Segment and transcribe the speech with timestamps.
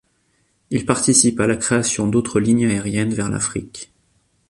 [0.71, 3.91] Il participe à la création d’autres lignes aériennes vers l’Afrique.